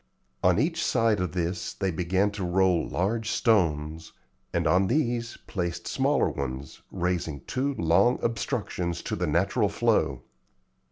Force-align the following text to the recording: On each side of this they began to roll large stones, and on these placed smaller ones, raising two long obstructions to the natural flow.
On 0.43 0.57
each 0.57 0.83
side 0.83 1.19
of 1.19 1.33
this 1.33 1.75
they 1.75 1.91
began 1.91 2.31
to 2.31 2.43
roll 2.43 2.89
large 2.89 3.29
stones, 3.29 4.13
and 4.51 4.65
on 4.65 4.87
these 4.87 5.37
placed 5.45 5.87
smaller 5.87 6.27
ones, 6.31 6.81
raising 6.89 7.41
two 7.41 7.75
long 7.75 8.17
obstructions 8.23 9.03
to 9.03 9.15
the 9.15 9.27
natural 9.27 9.69
flow. 9.69 10.23